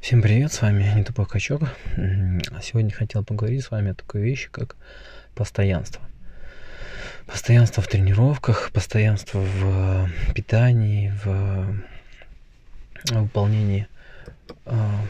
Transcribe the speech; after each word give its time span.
Всем 0.00 0.22
привет, 0.22 0.50
с 0.50 0.62
вами 0.62 0.90
не 0.96 1.04
тупой 1.04 1.26
качок. 1.26 1.60
Сегодня 2.62 2.90
хотел 2.90 3.22
поговорить 3.22 3.62
с 3.62 3.70
вами 3.70 3.90
о 3.90 3.94
такой 3.94 4.22
вещи, 4.22 4.48
как 4.50 4.76
постоянство. 5.34 6.02
Постоянство 7.26 7.82
в 7.82 7.86
тренировках, 7.86 8.72
постоянство 8.72 9.40
в 9.40 10.08
питании, 10.34 11.12
в 11.22 11.84
выполнении 13.12 13.88
а, 14.64 15.04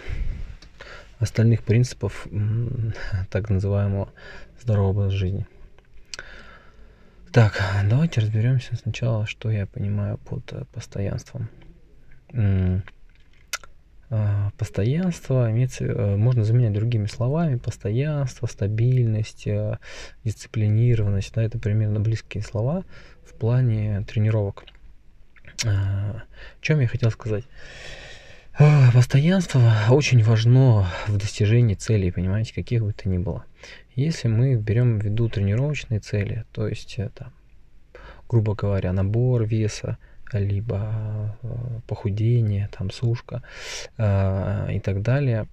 остальных 1.21 1.63
принципов 1.63 2.27
так 3.31 3.49
называемого 3.49 4.13
здорового 4.61 4.91
образа 4.91 5.17
жизни. 5.17 5.47
Так, 7.33 7.63
давайте 7.89 8.21
разберемся 8.21 8.75
сначала, 8.75 9.25
что 9.25 9.53
я 9.53 9.67
понимаю 9.67 10.19
под 10.19 10.53
э, 10.53 10.65
постоянством. 10.73 11.49
А, 14.13 14.51
постоянство 14.59 15.49
имеется, 15.53 15.85
э, 15.85 16.17
можно 16.17 16.43
заменять 16.43 16.73
другими 16.73 17.07
словами. 17.07 17.57
Постоянство, 17.57 18.47
стабильность, 18.47 19.47
э, 19.47 19.79
дисциплинированность. 20.25 21.33
Да, 21.33 21.43
это 21.43 21.59
примерно 21.59 22.01
близкие 22.01 22.43
слова 22.43 22.85
в 23.25 23.35
плане 23.35 24.05
тренировок. 24.09 24.65
О 25.65 26.23
чем 26.61 26.81
я 26.81 26.89
хотел 26.89 27.11
сказать? 27.11 27.45
Постоянство 28.93 29.73
очень 29.91 30.23
важно 30.23 30.87
в 31.07 31.17
достижении 31.17 31.75
целей, 31.75 32.11
понимаете, 32.11 32.53
каких 32.53 32.83
бы 32.83 32.93
то 32.93 33.09
ни 33.09 33.19
было. 33.19 33.45
Если 33.95 34.29
мы 34.29 34.57
берем 34.57 34.99
в 34.99 35.05
виду 35.05 35.29
тренировочные 35.29 36.01
цели, 36.01 36.45
то 36.53 36.67
есть 36.67 36.97
это, 36.99 37.33
грубо 38.29 38.55
говоря, 38.55 38.93
набор 38.93 39.45
веса, 39.45 39.99
либо 40.33 41.37
э, 41.43 41.81
похудение, 41.87 42.69
там 42.77 42.91
сушка 42.91 43.43
э, 43.97 44.73
и 44.73 44.81
так 44.81 45.03
далее. 45.03 45.47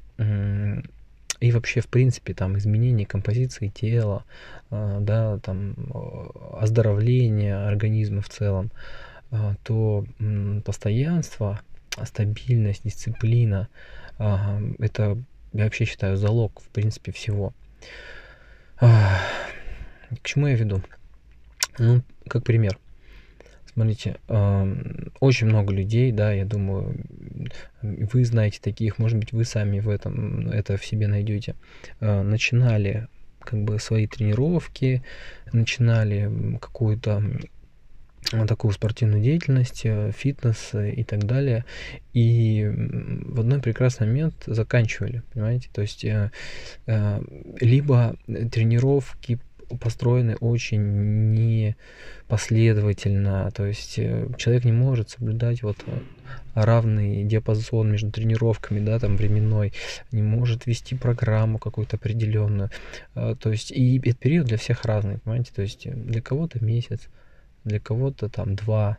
И 1.40 1.52
вообще, 1.52 1.82
в 1.82 1.88
принципе, 1.88 2.34
там 2.34 2.58
изменение 2.58 3.06
композиции 3.06 3.68
тела, 3.68 4.24
э, 4.72 4.98
да, 5.02 5.38
там 5.40 5.76
оздоровление 6.60 7.56
организма 7.56 8.22
в 8.22 8.30
целом, 8.30 8.72
то 9.64 10.06
постоянство, 10.64 11.60
стабильность, 12.06 12.86
дисциплина, 12.86 13.68
это, 14.18 15.18
я 15.52 15.64
вообще 15.66 15.84
считаю, 15.84 16.16
залог, 16.16 16.62
в 16.62 16.70
принципе, 16.70 17.12
всего. 17.12 17.54
К 18.80 20.24
чему 20.24 20.48
я 20.48 20.56
веду? 20.56 20.82
Ну, 21.78 22.04
как 22.30 22.46
пример. 22.46 22.80
Смотрите, 23.78 24.16
очень 25.20 25.46
много 25.46 25.72
людей, 25.72 26.12
да, 26.12 26.34
я 26.34 26.46
думаю, 26.46 26.96
вы 27.84 28.26
знаете 28.26 28.60
таких, 28.60 28.98
может 28.98 29.20
быть, 29.20 29.34
вы 29.34 29.46
сами 29.46 29.82
в 29.82 29.90
этом 29.90 30.50
это 30.50 30.78
в 30.78 30.84
себе 30.84 31.06
найдете, 31.06 31.54
а, 32.00 32.24
начинали 32.24 33.08
как 33.40 33.62
бы 33.62 33.78
свои 33.78 34.08
тренировки, 34.08 35.04
начинали 35.54 36.58
какую-то 36.60 37.22
такую 38.48 38.74
спортивную 38.74 39.22
деятельность, 39.22 39.82
э, 39.86 40.12
фитнес 40.12 40.72
и 40.74 41.04
так 41.04 41.26
далее. 41.26 41.64
И 42.14 42.68
в 42.68 43.40
одной 43.40 43.62
прекрасный 43.62 44.08
момент 44.08 44.34
заканчивали, 44.48 45.22
понимаете? 45.34 45.70
То 45.72 45.82
есть 45.82 46.04
э, 46.04 46.32
э, 46.88 47.22
либо 47.62 48.16
тренировки 48.26 49.40
построены 49.76 50.38
очень 50.38 51.34
непоследовательно. 51.34 53.52
То 53.52 53.66
есть 53.66 54.00
э, 54.00 54.30
человек 54.38 54.64
не 54.66 54.72
может 54.72 55.10
соблюдать 55.10 55.64
вот 55.64 55.78
э, 55.86 56.00
равный 56.54 57.24
диапазон 57.24 57.92
между 57.92 58.12
тренировками, 58.12 58.80
да, 58.80 59.00
там 59.00 59.18
временной, 59.18 59.74
не 60.12 60.22
может 60.22 60.66
вести 60.66 60.96
программу 60.96 61.60
какую-то 61.60 61.98
определенную. 61.98 62.70
Э, 63.16 63.36
то 63.40 63.52
есть 63.52 63.72
и 63.72 64.00
этот 64.00 64.20
период 64.20 64.48
для 64.48 64.58
всех 64.58 64.86
разный, 64.86 65.20
понимаете? 65.20 65.52
То 65.54 65.62
есть 65.62 65.90
для 65.90 66.22
кого-то 66.22 66.64
месяц, 66.64 67.10
для 67.64 67.80
кого-то 67.80 68.30
там 68.30 68.56
два, 68.56 68.98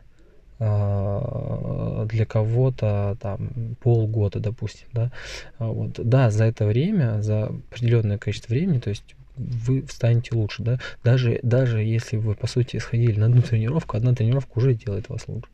для 0.59 2.25
кого-то 2.27 3.15
там 3.21 3.77
полгода, 3.81 4.41
допустим, 4.41 4.87
да, 4.91 5.09
вот, 5.57 5.93
да, 5.93 6.31
за 6.31 6.43
это 6.43 6.65
время, 6.65 7.21
за 7.21 7.45
определенное 7.45 8.17
количество 8.17 8.51
времени, 8.51 8.79
то 8.79 8.89
есть 8.89 9.15
вы 9.39 9.85
станете 9.89 10.35
лучше, 10.35 10.63
да, 10.63 10.79
даже, 11.03 11.39
даже 11.43 11.79
если 11.81 12.17
вы, 12.17 12.35
по 12.35 12.47
сути, 12.47 12.77
сходили 12.77 13.19
на 13.19 13.27
одну 13.27 13.41
тренировку, 13.41 13.97
одна 13.97 14.13
тренировка 14.13 14.57
уже 14.57 14.73
делает 14.73 15.09
вас 15.09 15.27
лучше. 15.27 15.49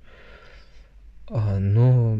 А, 1.29 1.59
но 1.59 2.19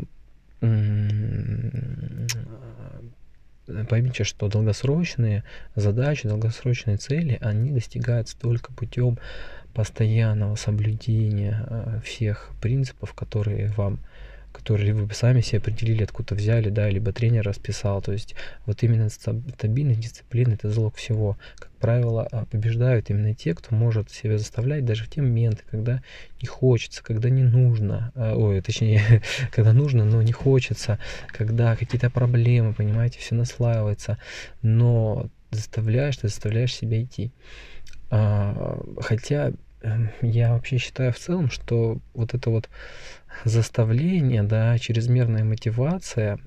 поймите, 3.89 4.23
что 4.23 4.47
долгосрочные 4.47 5.43
задачи, 5.75 6.27
долгосрочные 6.27 6.97
цели, 6.97 7.37
они 7.41 7.71
достигаются 7.71 8.37
только 8.37 8.71
путем 8.73 9.17
постоянного 9.73 10.55
соблюдения 10.55 11.65
а, 11.67 11.99
всех 12.03 12.51
принципов, 12.61 13.13
которые 13.13 13.67
вам 13.69 13.99
которые 14.65 14.95
вы 14.95 15.13
сами 15.13 15.41
себе 15.41 15.59
определили, 15.59 16.03
откуда 16.03 16.33
взяли, 16.33 16.69
да, 16.69 16.89
либо 16.89 17.13
тренер 17.13 17.43
расписал. 17.43 18.01
То 18.01 18.13
есть 18.13 18.33
вот 18.65 18.81
именно 18.81 19.09
стабильность, 19.09 19.99
дисциплина– 19.99 20.53
это 20.55 20.71
залог 20.71 20.95
всего. 20.95 21.37
Как 21.59 21.69
правило, 21.73 22.27
а, 22.31 22.45
побеждают 22.45 23.11
именно 23.11 23.35
те, 23.35 23.53
кто 23.53 23.75
может 23.75 24.09
себя 24.09 24.39
заставлять 24.39 24.83
даже 24.83 25.03
в 25.03 25.07
те 25.07 25.21
моменты, 25.21 25.61
когда 25.69 26.01
не 26.41 26.47
хочется, 26.47 27.03
когда 27.03 27.29
не 27.29 27.43
нужно, 27.43 28.11
а, 28.15 28.35
ой, 28.35 28.59
точнее, 28.61 29.21
когда 29.51 29.71
нужно, 29.71 30.03
но 30.03 30.23
не 30.23 30.31
хочется, 30.31 30.97
когда 31.27 31.75
какие-то 31.75 32.09
проблемы, 32.09 32.73
понимаете, 32.73 33.19
все 33.19 33.35
наслаивается, 33.35 34.17
но 34.63 35.29
заставляешь, 35.51 36.17
ты 36.17 36.27
заставляешь 36.27 36.73
себя 36.73 37.03
идти. 37.03 37.31
А, 38.09 38.81
хотя 38.99 39.53
я 40.21 40.53
вообще 40.53 40.77
считаю 40.77 41.11
в 41.11 41.17
целом, 41.17 41.49
что 41.49 41.99
вот 42.13 42.33
это 42.33 42.49
вот 42.49 42.69
заставление, 43.43 44.43
да, 44.43 44.77
чрезмерная 44.77 45.43
мотивация 45.43 46.39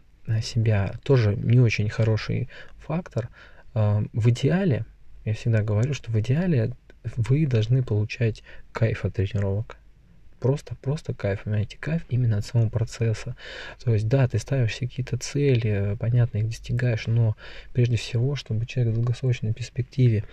себя 0.43 0.93
тоже 1.05 1.35
не 1.37 1.61
очень 1.61 1.89
хороший 1.89 2.49
фактор. 2.79 3.29
Эм, 3.75 4.11
в 4.13 4.29
идеале, 4.31 4.85
я 5.25 5.35
всегда 5.35 5.63
говорю, 5.63 5.95
что 5.95 6.11
в 6.11 6.21
идеале 6.21 6.73
вы 7.17 7.47
должны 7.47 7.83
получать 7.83 8.43
кайф 8.73 9.05
от 9.05 9.15
тренировок. 9.15 9.77
Просто, 10.41 10.77
просто 10.77 11.15
кайф, 11.15 11.45
понимаете, 11.45 11.79
кайф 11.79 12.03
именно 12.09 12.39
от 12.39 12.45
самого 12.45 12.69
процесса. 12.69 13.37
То 13.83 13.93
есть, 13.93 14.07
да, 14.07 14.29
ты 14.29 14.39
ставишь 14.39 14.77
себе 14.77 14.89
какие-то 14.89 15.19
цели, 15.19 15.97
понятно, 15.99 16.39
их 16.39 16.47
достигаешь, 16.47 17.07
но 17.07 17.37
прежде 17.73 17.97
всего, 17.97 18.37
чтобы 18.37 18.67
человек 18.67 18.93
в 18.93 18.97
долгосрочной 18.97 19.53
перспективе 19.53 20.25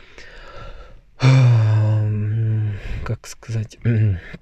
как 3.05 3.27
сказать, 3.27 3.77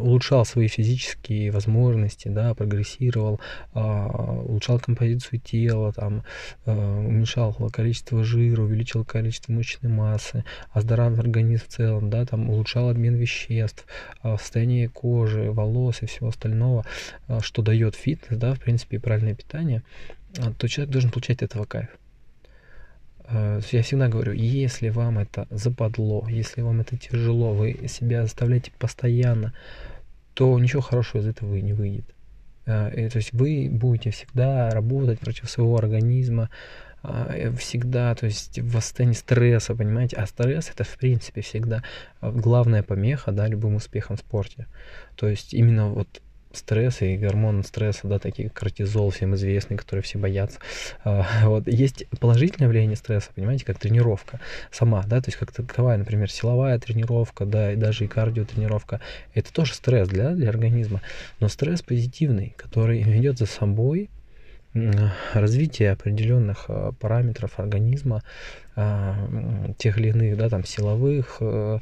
улучшал 0.00 0.44
свои 0.44 0.68
физические 0.68 1.50
возможности, 1.50 2.28
да, 2.28 2.54
прогрессировал, 2.54 3.40
а, 3.74 4.08
улучшал 4.42 4.80
композицию 4.80 5.40
тела, 5.40 5.92
там, 5.92 6.24
а, 6.66 6.98
уменьшал 6.98 7.54
количество 7.72 8.24
жира, 8.24 8.62
увеличил 8.62 9.04
количество 9.04 9.52
мышечной 9.52 9.90
массы, 9.90 10.44
оздоравливал 10.70 11.22
организм 11.22 11.64
в 11.64 11.68
целом, 11.68 12.10
да, 12.10 12.24
там, 12.26 12.50
улучшал 12.50 12.90
обмен 12.90 13.14
веществ, 13.14 13.86
а, 14.22 14.36
состояние 14.36 14.88
кожи, 14.88 15.50
волос 15.50 16.02
и 16.02 16.06
всего 16.06 16.28
остального, 16.28 16.84
что 17.40 17.62
дает 17.62 17.94
фитнес, 17.94 18.38
да, 18.38 18.54
в 18.54 18.60
принципе, 18.60 18.96
и 18.96 19.00
правильное 19.00 19.34
питание, 19.34 19.82
то 20.58 20.66
человек 20.68 20.92
должен 20.92 21.10
получать 21.10 21.42
от 21.42 21.50
этого 21.50 21.64
кайф. 21.64 21.88
Э, 23.28 23.60
я 23.70 23.82
всегда 23.82 24.08
говорю, 24.08 24.32
если 24.32 24.88
вам 24.88 25.18
это 25.18 25.46
западло, 25.50 26.26
если 26.28 26.62
вам 26.62 26.80
это 26.80 26.96
тяжело, 26.96 27.52
вы 27.52 27.88
себя 27.88 28.22
заставляете 28.22 28.72
постоянно, 28.78 29.52
то 30.34 30.58
ничего 30.58 30.82
хорошего 30.82 31.20
из 31.20 31.26
этого 31.26 31.56
не 31.56 31.72
выйдет. 31.72 32.06
Э, 32.66 33.08
то 33.10 33.16
есть 33.16 33.32
вы 33.32 33.68
будете 33.70 34.10
всегда 34.10 34.70
работать 34.70 35.20
против 35.20 35.50
своего 35.50 35.76
организма, 35.76 36.50
э, 37.02 37.52
всегда, 37.58 38.14
то 38.14 38.26
есть 38.26 38.58
в 38.58 38.72
состоянии 38.72 39.14
стресса, 39.14 39.74
понимаете, 39.74 40.16
а 40.16 40.26
стресс 40.26 40.70
это 40.70 40.84
в 40.84 40.96
принципе 40.96 41.42
всегда 41.42 41.82
главная 42.20 42.82
помеха, 42.82 43.32
да, 43.32 43.46
любым 43.48 43.76
успехам 43.76 44.16
в 44.16 44.20
спорте. 44.20 44.66
То 45.16 45.28
есть 45.28 45.54
именно 45.54 45.88
вот 45.88 46.22
стресса 46.56 47.04
и 47.04 47.16
гормон 47.16 47.62
стресса, 47.64 48.06
да, 48.08 48.18
такие 48.18 48.50
кортизол, 48.50 49.10
всем 49.10 49.34
известный, 49.34 49.76
который 49.76 50.00
все 50.00 50.18
боятся. 50.18 50.58
А, 51.04 51.26
вот. 51.44 51.66
Есть 51.66 52.08
положительное 52.20 52.68
влияние 52.68 52.96
стресса, 52.96 53.30
понимаете, 53.34 53.64
как 53.64 53.78
тренировка 53.78 54.40
сама, 54.70 55.02
да, 55.06 55.20
то 55.20 55.28
есть 55.28 55.38
как 55.38 55.52
таковая, 55.52 55.98
например, 55.98 56.30
силовая 56.30 56.78
тренировка, 56.78 57.44
да, 57.44 57.72
и 57.72 57.76
даже 57.76 58.04
и 58.04 58.08
кардиотренировка, 58.08 59.00
это 59.34 59.52
тоже 59.52 59.74
стресс 59.74 60.08
для, 60.08 60.30
для 60.30 60.48
организма, 60.48 61.00
но 61.40 61.48
стресс 61.48 61.82
позитивный, 61.82 62.54
который 62.56 63.02
ведет 63.02 63.38
за 63.38 63.46
собой 63.46 64.10
развитие 65.34 65.92
определенных 65.92 66.64
а, 66.68 66.92
параметров 66.92 67.58
организма, 67.58 68.22
а, 68.74 69.16
тех 69.76 69.98
или 69.98 70.08
иных, 70.08 70.36
да, 70.38 70.48
там, 70.48 70.64
силовых, 70.64 71.36
э, 71.40 71.78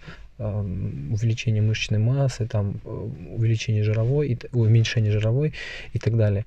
увеличение 0.47 1.63
мышечной 1.63 1.99
массы, 1.99 2.47
там, 2.47 2.81
э, 2.85 2.89
увеличение 2.89 3.83
жировой, 3.83 4.39
уменьшение 4.53 5.13
жировой 5.13 5.53
и 5.93 5.99
так 5.99 6.17
далее. 6.17 6.47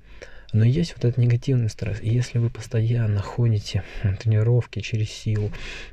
Но 0.52 0.64
есть 0.64 0.94
вот 0.94 1.04
этот 1.04 1.18
негативный 1.18 1.68
стресс. 1.68 2.00
И 2.00 2.08
если 2.08 2.38
вы 2.38 2.48
постоянно 2.48 3.20
ходите 3.20 3.82
тренировки 4.20 4.80
через 4.80 5.10
силу, 5.10 5.50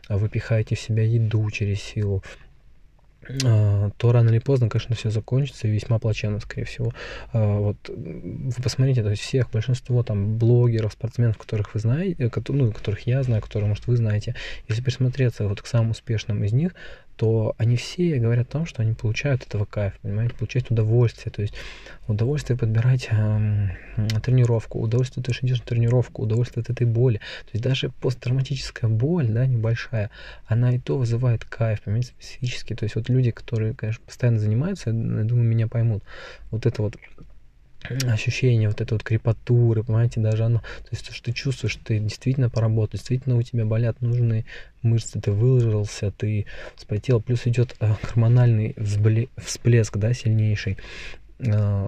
а 0.08 0.18
выпихаете 0.18 0.76
в 0.76 0.80
себя 0.80 1.04
еду 1.04 1.50
через 1.50 1.82
силу, 1.82 2.24
а, 3.44 3.92
то 3.98 4.12
рано 4.12 4.30
или 4.30 4.40
поздно, 4.40 4.70
конечно, 4.70 4.96
все 4.96 5.10
закончится 5.10 5.68
и 5.68 5.72
весьма 5.72 6.00
плачевно, 6.00 6.40
скорее 6.40 6.66
всего. 6.66 6.94
А, 7.34 7.58
вот 7.58 7.78
вы 7.88 8.64
посмотрите, 8.64 9.04
то 9.04 9.10
есть 9.10 9.22
всех, 9.22 9.52
большинство 9.52 10.04
там 10.04 10.38
блогеров, 10.38 10.94
спортсменов, 10.94 11.38
которых 11.38 11.74
вы 11.74 11.80
знаете, 11.80 12.30
ну, 12.48 12.72
которых 12.72 13.02
я 13.08 13.22
знаю, 13.24 13.42
которые, 13.42 13.70
может, 13.70 13.88
вы 13.88 13.96
знаете, 13.98 14.36
если 14.68 14.82
присмотреться 14.82 15.48
вот 15.48 15.62
к 15.62 15.68
самым 15.68 15.92
успешным 15.92 16.44
из 16.44 16.52
них, 16.52 16.74
то 17.16 17.54
они 17.58 17.76
все 17.76 18.18
говорят 18.18 18.48
о 18.50 18.52
том, 18.52 18.66
что 18.66 18.82
они 18.82 18.94
получают 18.94 19.44
этого 19.44 19.66
кайф, 19.66 19.94
понимаете, 20.02 20.34
получают 20.36 20.72
удовольствие, 20.72 21.32
то 21.32 21.42
есть 21.42 21.54
удовольствие 22.08 22.58
подбирать 22.58 23.10
э, 23.12 23.70
тренировку, 24.24 24.80
удовольствие, 24.80 25.24
ты 25.24 25.32
идешь 25.32 25.60
на 25.60 25.66
тренировку, 25.66 26.24
удовольствие 26.24 26.62
от 26.62 26.70
этой 26.70 26.88
боли. 26.88 27.18
То 27.18 27.52
есть 27.54 27.64
даже 27.64 27.90
посттравматическая 28.02 28.90
боль, 28.90 29.28
да, 29.28 29.46
небольшая, 29.46 30.10
она 30.46 30.72
и 30.74 30.80
то 30.80 30.98
вызывает 30.98 31.46
кайф, 31.46 31.82
понимаете, 31.82 32.14
специфически. 32.20 32.76
То 32.76 32.84
есть 32.84 32.96
вот 32.96 33.10
люди, 33.10 33.32
которые, 33.32 33.74
конечно, 33.74 34.04
постоянно 34.06 34.40
занимаются, 34.40 34.90
я 34.90 34.96
думаю, 34.96 35.48
меня 35.48 35.68
поймут. 35.68 36.04
Вот 36.50 36.66
это 36.66 36.82
вот 36.82 36.96
ощущение 37.90 38.70
вот 38.70 38.82
этой 38.82 38.94
вот 38.94 39.04
крепатуры, 39.04 39.84
понимаете, 39.84 40.20
даже 40.20 40.46
оно, 40.46 40.60
то 40.60 40.90
есть 40.92 41.08
то, 41.08 41.14
что 41.14 41.26
ты 41.26 41.32
чувствуешь, 41.34 41.78
ты 41.84 42.00
действительно 42.00 42.50
поработал, 42.50 42.94
действительно 42.94 43.38
у 43.38 43.42
тебя 43.42 43.66
болят 43.66 44.02
нужные 44.02 44.46
мышцы, 44.82 45.20
ты 45.20 45.32
выложился, 45.32 46.12
ты 46.12 46.46
вспотел, 46.76 47.22
плюс 47.22 47.48
идет 47.48 47.76
э, 47.80 47.94
гормональный 48.04 48.76
всплеск, 49.38 49.98
да, 49.98 50.14
сильнейший, 50.14 50.78
э, 51.40 51.88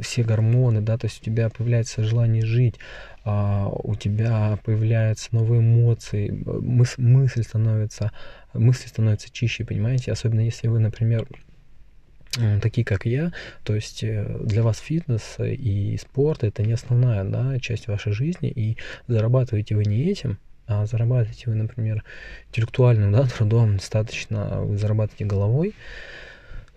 все 0.00 0.22
гормоны, 0.22 0.80
да, 0.80 0.98
то 0.98 1.06
есть 1.06 1.20
у 1.20 1.24
тебя 1.24 1.48
появляется 1.48 2.04
желание 2.04 2.44
жить, 2.44 2.76
а, 3.24 3.68
у 3.68 3.96
тебя 3.96 4.58
появляются 4.64 5.30
новые 5.32 5.60
эмоции, 5.60 6.30
мыс 6.30 6.94
мысль 6.96 7.42
становится, 7.42 8.12
мысли 8.54 8.86
становятся 8.88 9.32
чище, 9.32 9.64
понимаете, 9.64 10.12
особенно 10.12 10.42
если 10.42 10.68
вы, 10.68 10.78
например, 10.78 11.26
такие 12.60 12.84
как 12.84 13.06
я, 13.06 13.32
то 13.64 13.74
есть 13.74 14.02
э, 14.02 14.38
для 14.44 14.62
вас 14.62 14.78
фитнес 14.78 15.36
и 15.38 15.96
спорт 16.00 16.44
это 16.44 16.62
не 16.62 16.72
основная 16.72 17.24
да, 17.24 17.58
часть 17.60 17.88
вашей 17.88 18.12
жизни, 18.12 18.50
и 18.50 18.76
зарабатываете 19.08 19.74
вы 19.74 19.84
не 19.84 20.10
этим, 20.10 20.38
а 20.66 20.86
зарабатываете 20.86 21.44
вы, 21.46 21.54
например, 21.54 22.04
интеллектуальным 22.48 23.12
да, 23.12 23.26
трудом, 23.36 23.76
достаточно 23.76 24.62
вы 24.62 24.76
зарабатываете 24.76 25.24
головой, 25.24 25.74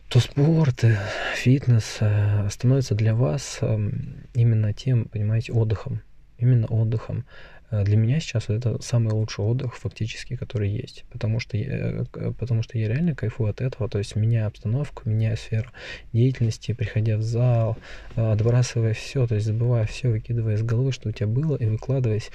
то 0.09 0.19
спорт, 0.19 0.83
э, 0.83 0.97
фитнес 1.35 1.97
э, 2.00 2.47
становится 2.50 2.95
для 2.95 3.13
вас 3.13 3.59
эм, 3.62 4.25
именно 4.33 4.73
тем, 4.73 5.05
понимаете, 5.05 5.53
отдыхом, 5.53 6.01
именно 6.38 6.65
отдыхом. 6.67 7.25
Э, 7.71 7.83
для 7.83 7.98
меня 7.98 8.19
сейчас 8.19 8.50
это 8.50 8.81
самый 8.81 9.13
лучший 9.13 9.45
отдых 9.45 9.75
фактически, 9.77 10.36
который 10.36 10.69
есть, 10.69 11.06
потому 11.12 11.39
что 11.39 11.57
я, 11.57 12.06
э, 12.13 12.31
потому 12.38 12.63
что 12.63 12.77
я 12.77 12.88
реально 12.88 13.16
кайфую 13.16 13.50
от 13.50 13.62
этого, 13.62 13.89
то 13.89 13.98
есть 13.98 14.16
меняя 14.16 14.48
обстановку, 14.48 15.07
меняя 15.07 15.36
сферу 15.36 15.69
деятельности, 16.13 16.74
приходя 16.74 17.18
в 17.18 17.21
зал, 17.21 17.77
э, 18.16 18.31
отбрасывая 18.31 18.94
все, 18.94 19.27
то 19.27 19.36
есть 19.36 19.48
забывая 19.48 19.86
все, 19.86 20.10
выкидывая 20.10 20.56
из 20.56 20.63
головы, 20.63 20.92
что 20.92 21.10
у 21.10 21.12
тебя 21.12 21.27
было, 21.27 21.56
и 21.56 21.66
выкладываясь, 21.66 22.31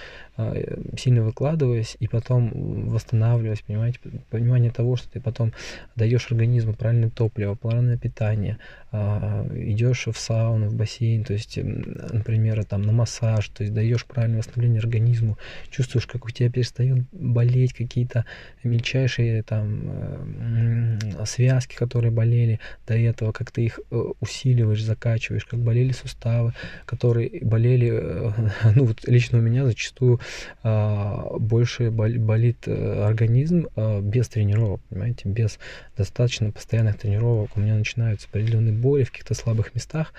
сильно 0.96 1.22
выкладываясь, 1.22 1.96
и 2.00 2.08
потом 2.08 2.50
восстанавливаясь, 2.90 3.62
понимаете, 3.62 4.00
понимание 4.30 4.70
того, 4.70 4.96
что 4.96 5.08
ты 5.08 5.20
потом 5.20 5.52
даешь 5.96 6.30
организму 6.30 6.74
правильное 6.74 7.10
топливо, 7.10 7.54
правильное 7.54 7.96
питание, 7.96 8.58
идешь 8.92 10.06
в 10.06 10.18
сауну, 10.18 10.68
в 10.68 10.74
бассейн, 10.74 11.24
то 11.24 11.32
есть, 11.32 11.56
например, 11.56 12.64
там 12.64 12.82
на 12.82 12.92
массаж, 12.92 13.48
то 13.48 13.62
есть 13.62 13.74
даешь 13.74 14.04
правильное 14.04 14.38
восстановление 14.38 14.80
организму, 14.80 15.38
чувствуешь, 15.70 16.06
как 16.06 16.24
у 16.24 16.30
тебя 16.30 16.50
перестают 16.50 17.04
болеть 17.12 17.72
какие-то 17.72 18.24
мельчайшие 18.62 19.42
там 19.42 19.80
э, 19.84 21.24
связки, 21.26 21.74
которые 21.76 22.10
болели 22.10 22.60
до 22.86 22.94
этого, 22.94 23.32
как 23.32 23.50
ты 23.50 23.64
их 23.64 23.80
э, 23.90 24.04
усиливаешь, 24.20 24.82
закачиваешь, 24.82 25.44
как 25.44 25.60
болели 25.60 25.92
суставы, 25.92 26.52
которые 26.86 27.40
болели, 27.42 27.90
э, 27.92 28.32
ну 28.74 28.84
вот 28.86 29.06
лично 29.06 29.38
у 29.38 29.42
меня 29.42 29.64
зачастую 29.64 30.20
а, 30.62 31.36
больше 31.38 31.90
болит 31.90 32.66
организм 32.68 33.68
а, 33.76 34.00
без 34.00 34.28
тренировок, 34.28 34.80
понимаете, 34.88 35.28
без 35.28 35.58
достаточно 35.96 36.50
постоянных 36.50 36.98
тренировок 36.98 37.56
у 37.56 37.60
меня 37.60 37.74
начинаются 37.74 38.28
определенные 38.28 38.72
боли 38.72 39.04
в 39.04 39.10
каких-то 39.10 39.34
слабых 39.34 39.74
местах. 39.74 40.12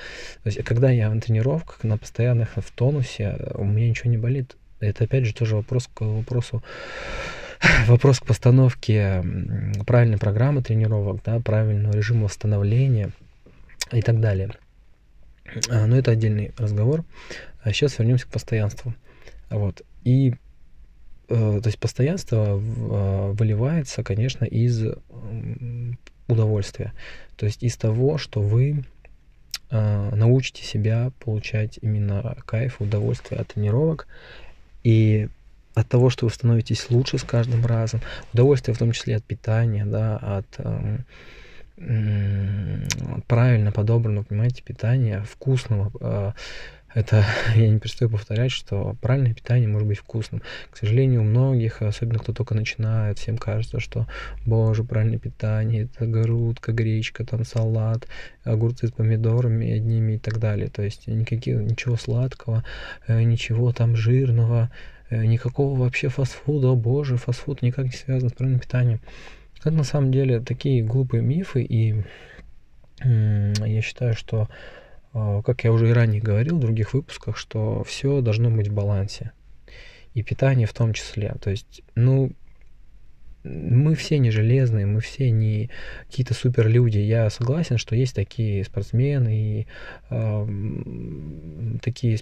То 0.44 0.48
есть, 0.48 0.64
когда 0.64 0.90
я 0.90 1.10
на 1.10 1.22
тренировках, 1.22 1.84
на 1.84 1.98
постоянных, 1.98 2.56
в 2.56 2.72
тонусе, 2.72 3.38
у 3.56 3.64
меня 3.64 3.90
ничего 3.90 4.10
не 4.10 4.18
болит. 4.18 4.56
Это 4.80 5.06
опять 5.06 5.26
же 5.26 5.34
тоже 5.34 5.56
вопрос 5.56 5.90
к 5.94 6.02
вопросу 6.02 6.64
вопрос 7.88 8.20
к 8.20 8.26
постановке 8.26 9.24
правильной 9.86 10.18
программы 10.18 10.62
тренировок, 10.62 11.22
да, 11.24 11.40
правильного 11.40 11.94
режима 11.94 12.26
восстановления 12.26 13.12
и 13.92 14.02
так 14.02 14.20
далее. 14.20 14.52
А, 15.70 15.86
но 15.86 15.98
это 15.98 16.12
отдельный 16.12 16.54
разговор. 16.58 17.04
А 17.64 17.72
сейчас 17.72 17.98
вернемся 17.98 18.26
к 18.26 18.30
постоянству. 18.30 18.94
Вот. 19.50 19.82
И 20.04 20.36
э, 21.30 21.60
то 21.62 21.68
есть 21.68 21.80
постоянство 21.80 22.60
э, 22.60 23.32
выливается, 23.34 24.04
конечно, 24.04 24.46
из 24.46 24.84
удовольствия. 26.28 26.94
То 27.38 27.46
есть 27.46 27.64
из 27.64 27.76
того, 27.78 28.18
что 28.18 28.42
вы 28.42 28.84
э, 29.70 30.16
научите 30.16 30.64
себя 30.64 31.12
получать 31.20 31.80
именно 31.82 32.38
кайф, 32.46 32.82
удовольствие 32.82 33.40
от 33.40 33.48
тренировок 33.50 34.08
и 34.84 35.30
от 35.74 35.88
того, 35.90 36.10
что 36.10 36.26
вы 36.26 36.32
становитесь 36.32 36.90
лучше 36.90 37.18
с 37.18 37.24
каждым 37.24 37.66
разом, 37.66 38.02
удовольствие 38.34 38.74
в 38.74 38.80
том 38.80 38.94
числе 38.94 39.18
от 39.18 39.24
питания, 39.24 39.86
да, 39.86 40.18
от 40.18 40.46
э, 40.58 40.98
правильно 43.28 43.72
подобранного, 43.72 44.24
понимаете, 44.24 44.64
питания, 44.64 45.22
вкусного. 45.24 45.92
Э, 46.00 46.32
это 46.96 47.26
я 47.56 47.70
не 47.70 47.78
перестаю 47.78 48.10
повторять, 48.10 48.52
что 48.52 48.96
правильное 49.02 49.34
питание 49.34 49.68
может 49.68 49.88
быть 49.88 50.00
вкусным. 50.00 50.42
К 50.72 50.78
сожалению, 50.78 51.22
у 51.22 51.26
многих, 51.26 51.82
особенно 51.82 52.20
кто 52.20 52.34
только 52.34 52.56
начинает, 52.56 53.20
всем 53.20 53.38
кажется, 53.38 53.80
что, 53.80 54.08
боже, 54.46 54.84
правильное 54.84 55.20
питание, 55.20 55.84
это 55.84 56.08
грудка, 56.08 56.72
гречка, 56.72 57.26
там 57.26 57.44
салат, 57.44 58.08
огурцы 58.44 58.88
с 58.88 58.92
помидорами 58.92 59.74
одними 59.74 60.14
и 60.14 60.18
так 60.18 60.40
далее. 60.40 60.70
То 60.70 60.82
есть 60.82 61.08
никаких, 61.08 61.60
ничего 61.60 61.98
сладкого, 61.98 62.64
э, 63.08 63.22
ничего 63.22 63.74
там 63.74 63.96
жирного, 63.96 64.72
э, 65.10 65.26
никакого 65.26 65.78
вообще 65.78 66.08
фастфуда, 66.08 66.70
о 66.70 66.76
боже, 66.76 67.18
фастфуд 67.18 67.62
никак 67.62 67.86
не 67.86 67.92
связан 67.92 68.30
с 68.30 68.34
правильным 68.34 68.62
питанием. 68.62 69.02
Это 69.60 69.72
на 69.72 69.84
самом 69.84 70.12
деле 70.12 70.40
такие 70.40 70.82
глупые 70.82 71.22
мифы, 71.22 71.62
и 71.64 72.04
я 73.04 73.82
считаю, 73.82 74.14
что 74.14 74.48
как 75.46 75.64
я 75.64 75.72
уже 75.72 75.90
и 75.90 75.94
ранее 75.94 76.22
говорил 76.22 76.58
в 76.58 76.62
других 76.62 76.94
выпусках, 76.94 77.38
что 77.38 77.84
все 77.86 78.20
должно 78.22 78.50
быть 78.50 78.68
в 78.68 78.74
балансе. 78.74 79.32
И 80.14 80.24
питание 80.24 80.68
в 80.68 80.74
том 80.74 80.94
числе. 80.94 81.36
То 81.42 81.52
есть, 81.52 81.84
ну, 81.96 82.32
мы 83.46 83.94
все 83.96 84.18
не 84.18 84.32
железные, 84.32 84.86
мы 84.86 85.00
все 85.02 85.30
не 85.30 85.70
какие-то 86.08 86.34
супер 86.34 86.68
люди. 86.68 86.98
Я 86.98 87.30
согласен, 87.30 87.78
что 87.78 87.96
есть 87.96 88.16
такие 88.16 88.64
спортсмены 88.64 89.36
и 89.36 89.68
э, 90.10 91.78
такие, 91.82 92.20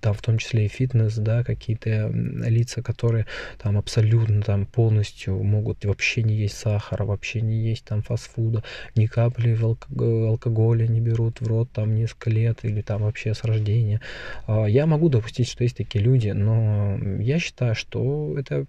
там 0.00 0.14
в 0.14 0.22
том 0.22 0.38
числе 0.38 0.66
и 0.66 0.68
фитнес, 0.68 1.16
да, 1.16 1.44
какие-то 1.44 2.10
лица, 2.12 2.82
которые 2.82 3.26
там 3.58 3.78
абсолютно 3.78 4.42
там 4.42 4.66
полностью 4.66 5.42
могут 5.42 5.84
вообще 5.84 6.22
не 6.22 6.34
есть 6.34 6.58
сахара, 6.58 7.04
вообще 7.04 7.40
не 7.40 7.56
есть 7.56 7.84
там 7.84 8.02
фастфуда, 8.02 8.62
ни 8.94 9.06
капли 9.06 9.58
алкоголя 9.58 10.86
не 10.86 11.00
берут 11.00 11.40
в 11.40 11.46
рот 11.46 11.70
там 11.72 11.94
несколько 11.94 12.30
лет 12.30 12.64
или 12.64 12.82
там 12.82 13.02
вообще 13.02 13.32
с 13.34 13.44
рождения. 13.44 14.00
Э, 14.46 14.66
я 14.68 14.86
могу 14.86 15.08
допустить, 15.08 15.48
что 15.48 15.64
есть 15.64 15.76
такие 15.76 16.04
люди, 16.04 16.28
но 16.28 16.98
я 17.18 17.38
считаю, 17.38 17.74
что 17.74 18.34
это 18.38 18.66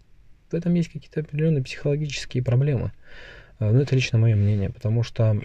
в 0.51 0.53
этом 0.53 0.73
есть 0.73 0.91
какие-то 0.91 1.21
определенные 1.21 1.63
психологические 1.63 2.43
проблемы. 2.43 2.91
А, 3.59 3.71
ну, 3.71 3.79
это 3.79 3.95
лично 3.95 4.17
мое 4.17 4.35
мнение, 4.35 4.69
потому 4.69 5.03
что 5.03 5.39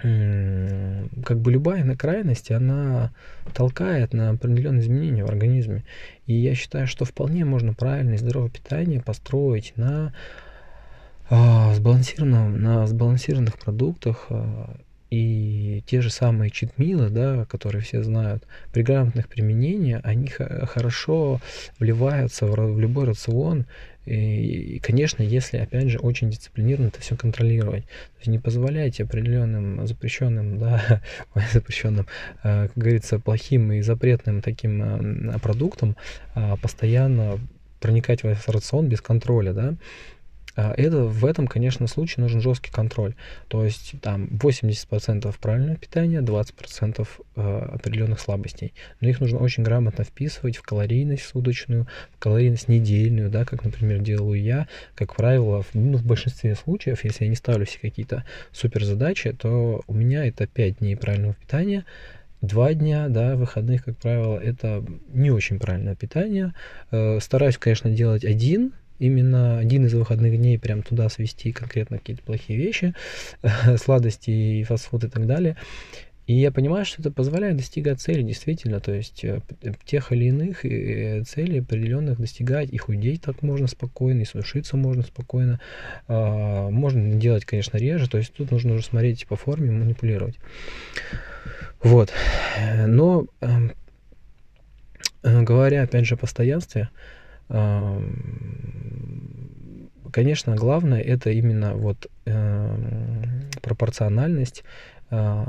как 0.00 1.40
бы 1.40 1.50
любая 1.50 1.96
крайность, 1.96 2.52
она 2.52 3.10
толкает 3.52 4.12
на 4.12 4.30
определенные 4.30 4.82
изменения 4.82 5.24
в 5.24 5.28
организме. 5.28 5.82
И 6.26 6.34
я 6.34 6.54
считаю, 6.54 6.86
что 6.86 7.04
вполне 7.04 7.44
можно 7.44 7.74
правильное 7.74 8.14
и 8.14 8.18
здоровое 8.18 8.48
питание 8.48 9.02
построить 9.02 9.72
на, 9.76 10.14
а, 11.28 11.74
сбалансированном, 11.74 12.62
на 12.62 12.86
сбалансированных 12.86 13.58
продуктах, 13.58 14.26
а, 14.30 14.76
И 15.10 15.82
те 15.86 16.02
же 16.02 16.10
самые 16.10 16.50
читмилы, 16.50 17.08
да, 17.08 17.46
которые 17.46 17.80
все 17.80 18.02
знают, 18.02 18.46
при 18.72 18.82
грамотных 18.82 19.26
применениях, 19.28 20.02
они 20.04 20.28
хорошо 20.28 21.40
вливаются 21.78 22.46
в, 22.46 22.50
в 22.52 22.78
любой 22.78 23.06
рацион. 23.06 23.64
И, 24.08 24.78
конечно, 24.80 25.22
если, 25.22 25.58
опять 25.58 25.88
же, 25.88 25.98
очень 25.98 26.30
дисциплинированно 26.30 26.88
это 26.88 27.00
все 27.00 27.16
контролировать. 27.16 27.84
То 27.84 28.18
есть 28.18 28.28
не 28.28 28.38
позволяйте 28.38 29.04
определенным 29.04 29.86
запрещенным, 29.86 30.58
да, 30.60 31.02
запрещенным, 31.52 32.06
э, 32.42 32.68
как 32.68 32.76
говорится, 32.76 33.18
плохим 33.18 33.72
и 33.72 33.82
запретным 33.82 34.40
таким 34.40 35.38
продуктам 35.40 35.96
э, 36.34 36.56
постоянно 36.62 37.38
проникать 37.80 38.22
в 38.22 38.48
рацион 38.48 38.88
без 38.88 39.00
контроля, 39.00 39.52
да, 39.52 39.68
а, 39.68 39.76
это, 40.60 41.04
в 41.04 41.24
этом, 41.24 41.46
конечно, 41.46 41.86
случае 41.86 42.24
нужен 42.24 42.40
жесткий 42.40 42.72
контроль. 42.72 43.14
То 43.46 43.64
есть 43.64 43.94
там 44.02 44.26
80% 44.26 45.32
правильного 45.40 45.76
питания, 45.76 46.20
20% 46.20 47.06
э, 47.36 47.58
определенных 47.74 48.18
слабостей. 48.18 48.74
Но 49.00 49.08
их 49.08 49.20
нужно 49.20 49.38
очень 49.38 49.62
грамотно 49.62 50.02
вписывать 50.02 50.56
в 50.56 50.62
калорийность 50.62 51.22
суточную, 51.22 51.86
в 52.16 52.18
калорийность 52.18 52.66
недельную, 52.66 53.30
да, 53.30 53.44
как, 53.44 53.64
например, 53.64 54.00
делаю 54.00 54.42
я. 54.42 54.66
Как 54.96 55.14
правило, 55.14 55.62
в, 55.62 55.74
ну, 55.74 55.96
в 55.96 56.04
большинстве 56.04 56.56
случаев, 56.56 57.04
если 57.04 57.24
я 57.24 57.30
не 57.30 57.36
ставлю 57.36 57.64
себе 57.64 57.90
какие-то 57.90 58.24
супер 58.50 58.84
задачи, 58.84 59.32
то 59.32 59.82
у 59.86 59.94
меня 59.94 60.26
это 60.26 60.48
5 60.48 60.78
дней 60.78 60.96
правильного 60.96 61.34
питания, 61.34 61.84
Два 62.40 62.72
дня, 62.72 63.08
да, 63.08 63.34
выходных, 63.34 63.84
как 63.84 63.96
правило, 63.96 64.38
это 64.38 64.84
не 65.08 65.32
очень 65.32 65.58
правильное 65.58 65.96
питание. 65.96 66.54
Э, 66.92 67.18
стараюсь, 67.20 67.58
конечно, 67.58 67.90
делать 67.90 68.24
один, 68.24 68.74
именно 68.98 69.58
один 69.58 69.86
из 69.86 69.94
выходных 69.94 70.36
дней 70.36 70.58
прям 70.58 70.82
туда 70.82 71.08
свести 71.08 71.52
конкретно 71.52 71.98
какие-то 71.98 72.22
плохие 72.22 72.58
вещи, 72.58 72.94
сладости 73.76 74.30
и 74.30 74.64
фастфуд 74.64 75.04
и 75.04 75.08
так 75.08 75.26
далее. 75.26 75.56
И 76.28 76.34
я 76.34 76.52
понимаю, 76.52 76.84
что 76.84 77.00
это 77.00 77.10
позволяет 77.10 77.56
достигать 77.56 78.02
цели, 78.02 78.20
действительно, 78.20 78.80
то 78.80 78.92
есть 78.92 79.24
э, 79.24 79.40
тех 79.86 80.12
или 80.12 80.26
иных 80.26 80.62
э, 80.62 81.22
целей 81.22 81.60
определенных 81.60 82.20
достигать, 82.20 82.68
и 82.70 82.76
худеть 82.76 83.22
так 83.22 83.40
можно 83.40 83.66
спокойно, 83.66 84.20
и 84.20 84.24
сушиться 84.26 84.76
можно 84.76 85.02
спокойно. 85.02 85.58
А, 86.06 86.68
можно 86.68 87.14
делать, 87.14 87.46
конечно, 87.46 87.78
реже, 87.78 88.10
то 88.10 88.18
есть 88.18 88.34
тут 88.34 88.50
нужно 88.50 88.74
уже 88.74 88.84
смотреть 88.84 89.26
по 89.26 89.36
форме, 89.36 89.70
манипулировать. 89.70 90.36
Вот. 91.82 92.12
Но 92.86 93.24
эм, 93.40 93.72
э, 95.22 95.42
говоря, 95.42 95.84
опять 95.84 96.04
же, 96.04 96.16
о 96.16 96.18
постоянстве, 96.18 96.90
Конечно, 100.18 100.56
главное 100.56 101.00
это 101.00 101.30
именно 101.30 101.74
вот 101.74 102.08
э, 102.26 102.76
пропорциональность 103.62 104.64
э, 105.10 105.44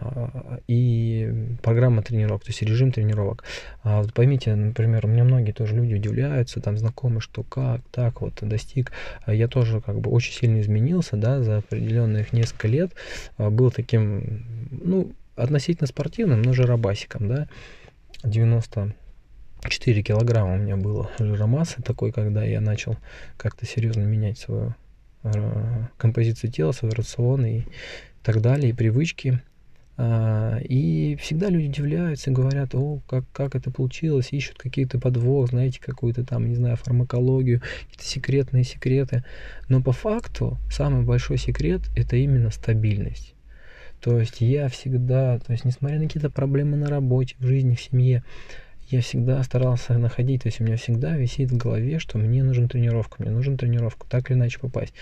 и 0.68 1.58
программа 1.64 2.04
тренировок, 2.04 2.44
то 2.44 2.52
есть 2.52 2.62
режим 2.62 2.92
тренировок. 2.92 3.46
А 3.82 4.04
вот 4.04 4.14
поймите, 4.14 4.54
например, 4.54 5.08
у 5.08 5.10
меня 5.10 5.24
многие 5.24 5.54
тоже 5.54 5.76
люди 5.76 5.96
удивляются, 5.96 6.62
там 6.62 6.78
знакомые, 6.78 7.20
что 7.20 7.42
как 7.42 7.82
так 7.92 8.22
вот 8.22 8.36
достиг. 8.42 8.92
А 9.26 9.34
я 9.34 9.48
тоже 9.48 9.82
как 9.82 10.00
бы 10.02 10.12
очень 10.12 10.34
сильно 10.34 10.62
изменился, 10.62 11.18
да, 11.18 11.42
за 11.42 11.58
определенных 11.58 12.32
несколько 12.32 12.68
лет 12.68 12.92
а, 13.40 13.50
был 13.50 13.72
таким, 13.72 14.46
ну, 14.70 15.14
относительно 15.36 15.88
спортивным, 15.88 16.44
но 16.44 16.54
жиробасиком, 16.54 17.28
да, 17.28 17.48
90 18.24 18.94
4 19.68 20.04
килограмма 20.04 20.56
у 20.56 20.58
меня 20.58 20.78
было 20.78 21.10
жиромассы 21.20 21.82
такой, 21.82 22.12
когда 22.12 22.44
я 22.44 22.62
начал 22.62 22.98
как-то 23.38 23.66
серьезно 23.66 24.02
менять 24.02 24.38
свою 24.38 24.76
э, 25.24 25.88
композицию 25.98 26.52
тела, 26.52 26.72
свой 26.72 26.92
рацион 26.92 27.46
и 27.46 27.64
так 28.24 28.42
далее, 28.42 28.70
и 28.70 28.74
привычки. 28.74 29.42
А, 30.02 30.60
и 30.60 31.18
всегда 31.18 31.50
люди 31.50 31.68
удивляются, 31.68 32.32
говорят, 32.32 32.74
о, 32.74 33.02
как, 33.06 33.26
как 33.34 33.56
это 33.56 33.70
получилось, 33.70 34.30
ищут 34.32 34.58
какие-то 34.58 34.98
подвох, 34.98 35.50
знаете, 35.50 35.82
какую-то 35.82 36.26
там, 36.26 36.48
не 36.48 36.56
знаю, 36.56 36.78
фармакологию, 36.78 37.60
какие-то 37.60 38.06
секретные 38.06 38.64
секреты. 38.64 39.26
Но 39.68 39.82
по 39.84 39.92
факту 39.92 40.58
самый 40.72 41.04
большой 41.04 41.38
секрет– 41.38 41.82
это 41.98 42.16
именно 42.16 42.50
стабильность. 42.50 43.36
То 44.00 44.18
есть 44.18 44.40
я 44.40 44.70
всегда, 44.70 45.38
то 45.40 45.52
есть 45.52 45.66
несмотря 45.66 46.00
на 46.00 46.06
какие-то 46.06 46.30
проблемы 46.30 46.78
на 46.78 46.88
работе, 46.88 47.36
в 47.40 47.46
жизни, 47.46 47.76
в 47.76 47.82
семье, 47.82 48.24
я 48.90 49.02
всегда 49.02 49.42
старался 49.44 49.98
находить, 49.98 50.44
то 50.44 50.48
есть 50.48 50.60
у 50.60 50.64
меня 50.64 50.78
всегда 50.78 51.16
висит 51.16 51.52
в 51.52 51.58
голове, 51.58 52.00
что 52.00 52.18
мне 52.18 52.44
нужен 52.44 52.68
тренировка, 52.68 53.18
мне 53.20 53.32
нужен 53.32 53.58
тренировку, 53.58 54.08
так 54.10 54.30
или 54.30 54.38
иначе 54.38 54.60
попасть 54.60 54.94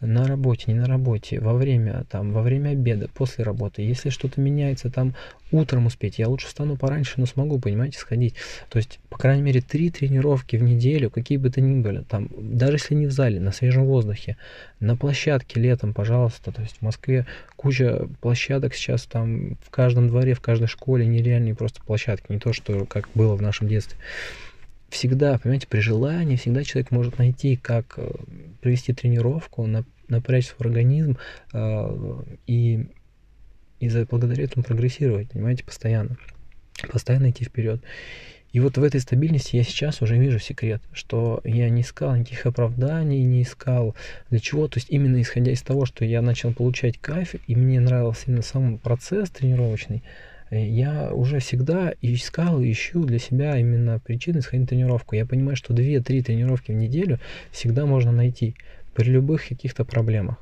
на 0.00 0.26
работе, 0.26 0.64
не 0.68 0.74
на 0.74 0.86
работе, 0.86 1.40
во 1.40 1.54
время, 1.54 2.04
там, 2.10 2.32
во 2.32 2.42
время 2.42 2.70
обеда, 2.70 3.08
после 3.12 3.44
работы. 3.44 3.82
Если 3.82 4.10
что-то 4.10 4.40
меняется, 4.40 4.90
там, 4.90 5.14
утром 5.52 5.86
успеть, 5.86 6.18
я 6.18 6.28
лучше 6.28 6.46
встану 6.46 6.76
пораньше, 6.76 7.14
но 7.16 7.26
смогу, 7.26 7.58
понимаете, 7.58 7.98
сходить. 7.98 8.34
То 8.68 8.78
есть, 8.78 8.98
по 9.08 9.18
крайней 9.18 9.42
мере, 9.42 9.60
три 9.60 9.90
тренировки 9.90 10.56
в 10.56 10.62
неделю, 10.62 11.10
какие 11.10 11.38
бы 11.38 11.50
то 11.50 11.60
ни 11.60 11.80
были, 11.80 12.02
там, 12.08 12.28
даже 12.38 12.74
если 12.74 12.94
не 12.94 13.06
в 13.06 13.12
зале, 13.12 13.40
на 13.40 13.52
свежем 13.52 13.84
воздухе, 13.84 14.36
на 14.80 14.96
площадке 14.96 15.60
летом, 15.60 15.92
пожалуйста. 15.92 16.52
То 16.52 16.62
есть, 16.62 16.78
в 16.78 16.82
Москве 16.82 17.26
куча 17.56 18.08
площадок 18.20 18.74
сейчас, 18.74 19.04
там, 19.04 19.56
в 19.64 19.70
каждом 19.70 20.08
дворе, 20.08 20.34
в 20.34 20.40
каждой 20.40 20.68
школе 20.68 21.06
нереальные 21.06 21.54
просто 21.54 21.82
площадки, 21.82 22.32
не 22.32 22.38
то, 22.38 22.52
что 22.52 22.86
как 22.86 23.08
было 23.14 23.34
в 23.36 23.42
нашем 23.42 23.68
детстве 23.68 23.98
всегда, 24.90 25.38
понимаете, 25.38 25.66
при 25.68 25.80
желании 25.80 26.36
всегда 26.36 26.64
человек 26.64 26.90
может 26.90 27.18
найти, 27.18 27.56
как 27.56 27.94
э, 27.96 28.10
провести 28.60 28.92
тренировку, 28.92 29.66
напрячь 30.08 30.48
свой 30.48 30.68
организм 30.68 31.16
э, 31.52 32.22
и, 32.46 32.88
и 33.78 33.88
за, 33.88 34.04
благодаря 34.04 34.44
этому 34.44 34.64
прогрессировать, 34.64 35.30
понимаете, 35.30 35.64
постоянно. 35.64 36.16
Постоянно 36.92 37.30
идти 37.30 37.44
вперед. 37.44 37.82
И 38.52 38.58
вот 38.58 38.76
в 38.76 38.82
этой 38.82 39.00
стабильности 39.00 39.56
я 39.56 39.62
сейчас 39.62 40.02
уже 40.02 40.18
вижу 40.18 40.40
секрет, 40.40 40.82
что 40.92 41.40
я 41.44 41.68
не 41.70 41.82
искал 41.82 42.16
никаких 42.16 42.46
оправданий, 42.46 43.22
не 43.22 43.42
искал 43.42 43.94
для 44.28 44.40
чего. 44.40 44.66
То 44.66 44.78
есть 44.78 44.88
именно 44.90 45.22
исходя 45.22 45.52
из 45.52 45.62
того, 45.62 45.86
что 45.86 46.04
я 46.04 46.20
начал 46.20 46.52
получать 46.52 46.98
кайф, 46.98 47.34
и 47.46 47.54
мне 47.54 47.78
нравился 47.78 48.24
именно 48.26 48.42
сам 48.42 48.78
процесс 48.78 49.30
тренировочный, 49.30 50.02
я 50.50 51.12
уже 51.12 51.38
всегда 51.38 51.92
искал 52.02 52.60
и 52.60 52.72
ищу 52.72 53.04
для 53.04 53.18
себя 53.18 53.56
именно 53.56 54.00
причины 54.00 54.42
сходить 54.42 54.62
на 54.62 54.66
тренировку. 54.68 55.14
Я 55.14 55.26
понимаю, 55.26 55.56
что 55.56 55.72
2-3 55.72 56.22
тренировки 56.22 56.72
в 56.72 56.74
неделю 56.74 57.18
всегда 57.52 57.86
можно 57.86 58.10
найти 58.10 58.54
при 58.94 59.10
любых 59.10 59.46
каких-то 59.46 59.84
проблемах. 59.84 60.36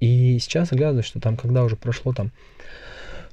И 0.00 0.38
сейчас 0.40 0.72
оглядываюсь, 0.72 1.06
что 1.06 1.20
там, 1.20 1.36
когда 1.36 1.64
уже 1.64 1.76
прошло 1.76 2.12
там 2.12 2.30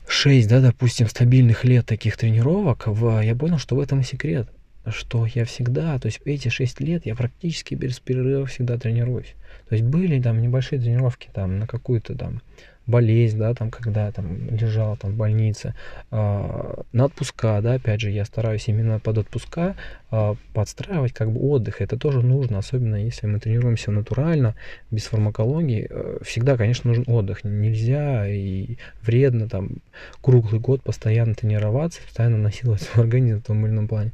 6, 0.08 0.48
да, 0.48 0.62
допустим, 0.62 1.08
стабильных 1.08 1.66
лет 1.66 1.86
таких 1.86 2.18
тренировок, 2.18 2.88
в, 2.88 3.22
я 3.22 3.36
понял, 3.36 3.58
что 3.58 3.76
в 3.76 3.80
этом 3.80 4.00
и 4.00 4.04
секрет. 4.04 4.48
Что 4.88 5.26
я 5.26 5.46
всегда, 5.46 6.00
то 6.00 6.08
есть 6.08 6.22
эти 6.26 6.48
6 6.48 6.80
лет 6.80 7.06
я 7.06 7.16
практически 7.16 7.76
без 7.76 8.00
перерыва 8.00 8.46
всегда 8.46 8.78
тренируюсь. 8.78 9.36
То 9.68 9.76
есть 9.76 9.86
были 9.86 10.22
там 10.22 10.42
небольшие 10.42 10.80
тренировки 10.80 11.30
там 11.34 11.60
на 11.60 11.68
какую-то 11.68 12.16
там 12.16 12.42
болезнь, 12.90 13.38
да, 13.38 13.54
там, 13.54 13.72
когда 13.72 14.12
там 14.12 14.50
лежал 14.50 14.98
там 14.98 15.12
в 15.12 15.16
больнице, 15.16 15.76
э, 16.12 16.74
на 16.92 17.06
отпуска, 17.06 17.62
да, 17.62 17.74
опять 17.74 18.02
же, 18.02 18.10
я 18.10 18.26
стараюсь 18.26 18.68
именно 18.68 19.00
под 19.00 19.20
отпуска 19.20 19.76
э, 20.12 20.36
подстраивать 20.54 21.14
как 21.14 21.32
бы 21.32 21.40
отдых, 21.40 21.82
это 21.82 21.98
тоже 21.98 22.22
нужно, 22.22 22.58
особенно 22.58 22.96
если 22.96 23.28
мы 23.28 23.40
тренируемся 23.40 23.92
натурально, 23.92 24.56
без 24.92 25.04
фармакологии, 25.06 25.88
э, 25.90 26.18
всегда, 26.24 26.58
конечно, 26.58 26.90
нужен 26.90 27.06
отдых, 27.08 27.44
нельзя 27.44 28.28
и 28.28 28.78
вредно 29.02 29.48
там 29.48 29.78
круглый 30.22 30.60
год 30.60 30.82
постоянно 30.82 31.36
тренироваться, 31.36 32.02
постоянно 32.02 32.38
насиловать 32.38 32.82
свой 32.82 33.06
организм 33.06 33.40
в 33.40 33.46
том 33.46 33.66
или 33.66 33.74
ином 33.74 33.88
плане. 33.88 34.12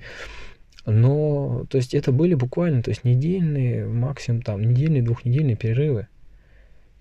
Но, 0.85 1.65
то 1.69 1.77
есть 1.77 1.95
это 1.95 2.11
были 2.11 2.35
буквально, 2.35 2.83
то 2.83 2.89
есть 2.89 3.03
недельные, 3.03 3.85
максимум 3.87 4.41
там, 4.41 4.61
недельные, 4.61 5.01
двухнедельные 5.01 5.55
перерывы. 5.55 6.07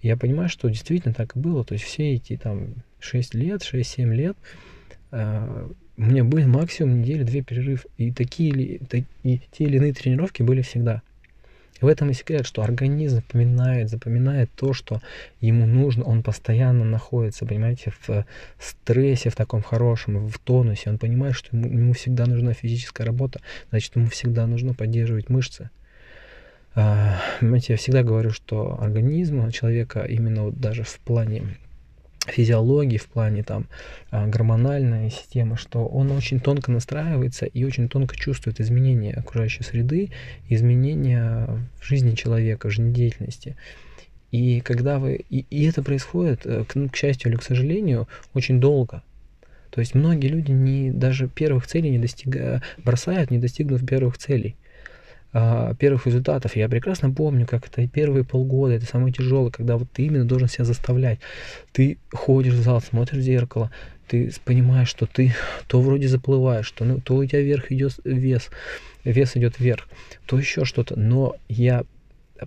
Я 0.04 0.18
понимаю, 0.18 0.50
что 0.50 0.68
действительно 0.68 1.14
так 1.14 1.34
и 1.34 1.38
было. 1.38 1.64
То 1.64 1.73
есть 1.73 1.84
все 1.87 2.12
эти 2.12 2.37
там 2.37 2.75
6 3.00 3.34
лет, 3.34 3.62
6-7 3.62 4.14
лет 4.14 4.37
э, 5.12 5.68
у 5.96 6.02
меня 6.02 6.25
были 6.25 6.44
максимум 6.44 7.00
недели 7.00 7.23
две 7.23 7.40
перерыв. 7.40 7.87
И 7.96 8.12
такие 8.12 8.50
или, 8.50 8.80
и 9.23 9.40
те 9.50 9.64
или 9.64 9.78
иные 9.78 9.94
тренировки 9.94 10.42
были 10.42 10.61
всегда. 10.61 11.00
В 11.80 11.87
этом 11.87 12.11
и 12.11 12.12
секрет, 12.12 12.46
что 12.46 12.62
организм 12.62 13.16
запоминает, 13.16 13.88
запоминает 13.88 14.50
то, 14.54 14.75
что 14.75 15.00
ему 15.40 15.64
нужно, 15.64 16.04
он 16.04 16.23
постоянно 16.23 16.84
находится, 16.84 17.46
понимаете, 17.46 17.90
в 18.06 18.26
стрессе, 18.58 19.30
в 19.30 19.37
таком 19.37 19.62
хорошем, 19.62 20.28
в 20.28 20.38
тонусе. 20.38 20.90
Он 20.90 20.99
понимает, 20.99 21.34
что 21.34 21.56
ему, 21.56 21.66
ему 21.66 21.92
всегда 21.94 22.26
нужна 22.26 22.52
физическая 22.52 23.06
работа, 23.06 23.40
значит, 23.70 23.96
ему 23.96 24.08
всегда 24.08 24.46
нужно 24.46 24.75
поддерживать 24.75 25.30
мышцы. 25.30 25.70
Понимаете, 26.74 27.74
я 27.74 27.76
всегда 27.76 28.02
говорю, 28.02 28.30
что 28.30 28.76
организм 28.80 29.50
человека 29.50 30.04
именно 30.08 30.44
вот 30.44 30.58
даже 30.58 30.82
в 30.82 30.98
плане 30.98 31.56
физиологии, 32.26 32.96
в 32.96 33.06
плане 33.06 33.42
там 33.42 33.66
а, 34.10 34.26
гормональной 34.26 35.10
системы, 35.10 35.56
что 35.56 35.86
он 35.86 36.10
очень 36.10 36.40
тонко 36.40 36.72
настраивается 36.72 37.46
и 37.46 37.64
очень 37.64 37.88
тонко 37.88 38.16
чувствует 38.16 38.60
изменения 38.60 39.12
окружающей 39.12 39.62
среды, 39.62 40.10
изменения 40.48 41.48
в 41.80 41.84
жизни 41.84 42.14
человека, 42.14 42.68
в 42.68 42.72
жизнедеятельности. 42.72 43.56
И 44.32 44.60
когда 44.60 44.98
вы... 44.98 45.24
И, 45.30 45.46
и 45.50 45.64
это 45.64 45.82
происходит, 45.82 46.44
э, 46.44 46.64
к, 46.64 46.74
ну, 46.74 46.88
к 46.88 46.96
счастью 46.96 47.30
или 47.30 47.36
к 47.36 47.42
сожалению, 47.42 48.08
очень 48.32 48.60
долго. 48.60 49.02
То 49.70 49.80
есть 49.80 49.94
многие 49.94 50.28
люди 50.28 50.50
не, 50.50 50.90
даже 50.90 51.28
первых 51.28 51.66
целей 51.66 51.90
не 51.90 51.98
достигают, 51.98 52.62
бросают, 52.78 53.30
не 53.30 53.38
достигнув 53.38 53.86
первых 53.86 54.18
целей 54.18 54.56
а, 55.36 55.74
первых 55.74 56.06
результатов. 56.06 56.54
Я 56.54 56.68
прекрасно 56.68 57.10
помню, 57.10 57.44
как 57.44 57.66
это 57.66 57.86
первые 57.88 58.22
полгода, 58.22 58.74
это 58.74 58.86
самое 58.86 59.12
тяжелое, 59.12 59.50
когда 59.50 59.76
вот 59.76 59.90
ты 59.90 60.04
именно 60.04 60.24
должен 60.24 60.48
себя 60.48 60.64
заставлять. 60.64 61.18
Ты 61.72 61.98
ходишь 62.12 62.54
в 62.54 62.62
зал, 62.62 62.80
смотришь 62.80 63.18
в 63.18 63.22
зеркало, 63.22 63.72
ты 64.06 64.32
понимаешь, 64.44 64.88
что 64.88 65.06
ты 65.06 65.34
то 65.66 65.80
вроде 65.80 66.06
заплываешь, 66.06 66.70
то, 66.70 66.84
ну, 66.84 67.00
то 67.00 67.16
у 67.16 67.24
тебя 67.26 67.40
вверх 67.40 67.72
идет 67.72 67.98
вес, 68.04 68.48
вес 69.02 69.36
идет 69.36 69.58
вверх, 69.58 69.88
то 70.26 70.38
еще 70.38 70.64
что-то. 70.64 70.96
Но 70.96 71.34
я 71.48 71.82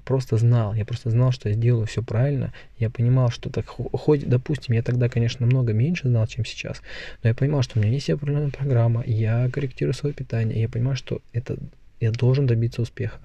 просто 0.06 0.38
знал, 0.38 0.74
я 0.74 0.86
просто 0.86 1.10
знал, 1.10 1.34
что 1.34 1.50
я 1.50 1.56
сделаю 1.56 1.88
все 1.88 2.02
правильно. 2.02 2.54
Я 2.78 2.90
понимал, 2.90 3.32
что 3.32 3.50
так, 3.50 3.66
хоть, 3.68 4.28
допустим, 4.30 4.76
я 4.76 4.82
тогда, 4.82 5.10
конечно, 5.10 5.46
много 5.46 5.74
меньше 5.74 6.08
знал, 6.08 6.26
чем 6.28 6.46
сейчас, 6.46 6.82
но 7.22 7.28
я 7.28 7.36
понимал, 7.36 7.64
что 7.64 7.80
у 7.80 7.82
меня 7.82 7.92
есть 7.92 8.10
определенная 8.10 8.52
программа, 8.52 9.04
я 9.06 9.50
корректирую 9.50 9.94
свое 9.94 10.16
питание, 10.16 10.62
я 10.62 10.70
понимаю, 10.70 10.96
что 10.96 11.22
это 11.34 11.58
я 12.00 12.12
должен 12.12 12.48
добиться 12.48 12.82
успеха. 12.82 13.20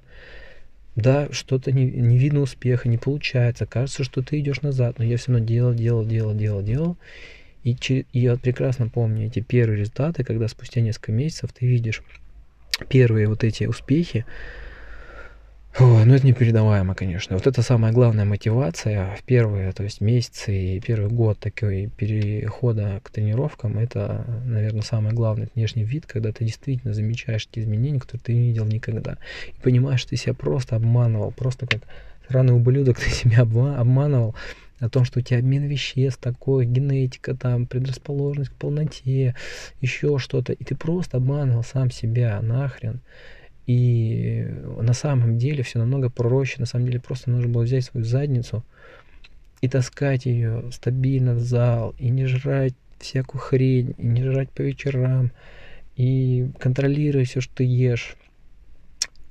Да, 0.95 1.29
что-то 1.31 1.73
не, 1.73 1.87
не 1.87 2.19
видно 2.19 2.41
успеха, 2.41 2.89
не 2.89 2.99
получается, 2.99 3.65
кажется, 3.65 4.05
что 4.05 4.23
ты 4.23 4.41
идешь 4.41 4.61
назад, 4.61 4.99
но 4.99 5.05
я 5.05 5.17
все 5.17 5.33
равно 5.33 5.47
делал, 5.47 5.75
делал, 5.75 6.05
делал, 6.05 6.35
делал, 6.35 6.63
делал. 6.63 6.97
И, 7.65 7.77
и 7.89 8.07
я 8.13 8.37
прекрасно 8.37 8.89
помню 8.89 9.27
эти 9.27 9.41
первые 9.41 9.81
результаты, 9.81 10.25
когда 10.25 10.49
спустя 10.49 10.81
несколько 10.81 11.13
месяцев 11.13 11.53
ты 11.53 11.67
видишь 11.67 12.03
первые 12.89 13.29
вот 13.29 13.45
эти 13.45 13.65
успехи, 13.65 14.27
Ой, 15.81 16.05
ну 16.05 16.15
это 16.15 16.27
непередаваемо, 16.27 16.95
конечно. 16.95 17.35
Вот 17.35 17.47
это 17.47 17.63
самая 17.63 17.93
главная 17.93 18.27
мотивация 18.27 19.17
в 19.17 19.23
первые, 19.23 19.73
то 19.73 19.83
есть 19.83 20.03
месяцы 20.03 20.55
и 20.55 20.81
первый 20.81 21.11
год 21.11 21.39
такой 21.39 21.91
перехода 21.97 23.01
к 23.03 23.09
тренировкам, 23.11 23.79
это, 23.79 24.27
наверное, 24.45 24.83
самый 24.83 25.15
главный 25.15 25.49
внешний 25.55 25.85
вид, 25.85 26.05
когда 26.05 26.31
ты 26.31 26.45
действительно 26.45 26.93
замечаешь 26.93 27.47
те 27.47 27.63
изменения, 27.63 28.01
которые 28.01 28.23
ты 28.23 28.35
не 28.35 28.49
видел 28.49 28.67
никогда. 28.67 29.17
И 29.49 29.63
понимаешь, 29.63 30.01
что 30.01 30.11
ты 30.11 30.17
себя 30.17 30.35
просто 30.35 30.77
обманывал, 30.77 31.33
просто 31.33 31.67
как 31.67 31.81
сраный 32.29 32.55
ублюдок 32.55 32.99
ты 32.99 33.09
себя 33.09 33.41
обманывал 33.41 34.35
о 34.79 34.91
том, 34.91 35.07
что 35.07 35.21
у 35.21 35.23
тебя 35.23 35.39
обмен 35.39 35.63
веществ 35.63 36.21
такой, 36.21 36.67
генетика, 36.67 37.35
там, 37.35 37.67
предрасположенность 37.67 38.51
к 38.51 38.55
полноте, 38.57 39.35
еще 39.81 40.19
что-то. 40.19 40.53
И 40.53 40.65
ты 40.65 40.75
просто 40.75 41.17
обманывал 41.17 41.63
сам 41.63 41.91
себя 41.91 42.41
нахрен. 42.43 43.01
И 43.67 44.47
на 44.81 44.93
самом 44.93 45.39
деле 45.39 45.63
все 45.63 45.79
намного 45.79 46.11
проще. 46.11 46.57
На 46.59 46.67
самом 46.67 46.87
деле 46.87 47.01
просто 47.01 47.31
нужно 47.31 47.49
было 47.49 47.63
взять 47.63 47.85
свою 47.85 48.05
задницу 48.05 48.65
и 49.61 49.69
таскать 49.69 50.27
ее 50.27 50.65
стабильно 50.73 51.35
в 51.35 51.41
зал, 51.41 51.95
и 51.99 52.11
не 52.11 52.27
жрать 52.27 52.75
всякую 52.99 53.41
хрень, 53.41 53.95
и 53.97 54.07
не 54.07 54.23
жрать 54.23 54.51
по 54.51 54.63
вечерам, 54.63 55.31
и 55.97 56.49
контролировать 56.59 57.29
все, 57.29 57.41
что 57.41 57.57
ты 57.57 57.65
ешь. 57.65 58.17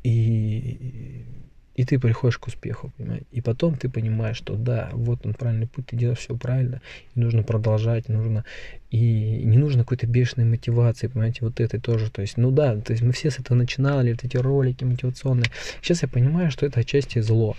И 0.04 1.26
и 1.76 1.86
ты 1.86 2.00
приходишь 2.00 2.38
к 2.38 2.48
успеху, 2.48 2.92
понимаете? 2.98 3.26
И 3.32 3.42
потом 3.42 3.76
ты 3.76 3.90
понимаешь, 3.90 4.38
что 4.38 4.56
да, 4.56 4.90
вот 4.94 5.26
он 5.26 5.34
правильный 5.34 5.68
путь, 5.68 5.88
ты 5.88 5.96
делаешь 5.96 6.20
все 6.20 6.36
правильно, 6.36 6.82
и 7.16 7.20
нужно 7.20 7.44
продолжать, 7.44 8.10
нужно, 8.10 8.44
и 8.90 9.42
не 9.44 9.58
нужно 9.58 9.84
какой-то 9.84 10.08
бешеной 10.08 10.46
мотивации, 10.46 11.08
понимаете, 11.08 11.40
вот 11.42 11.60
этой 11.60 11.80
тоже, 11.80 12.12
то 12.12 12.22
есть, 12.22 12.38
ну 12.38 12.52
да, 12.52 12.76
то 12.76 12.92
есть 12.92 13.04
мы 13.04 13.14
все 13.14 13.32
с 13.32 13.40
этого 13.40 13.58
начинали, 13.58 14.12
вот 14.12 14.24
эти 14.24 14.38
ролики 14.38 14.84
мотивационные. 14.84 15.46
Сейчас 15.82 16.02
я 16.02 16.08
понимаю, 16.08 16.52
что 16.52 16.66
это 16.66 16.82
отчасти 16.82 17.20
зло, 17.20 17.56